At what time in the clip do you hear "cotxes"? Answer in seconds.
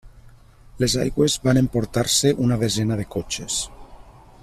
3.17-3.61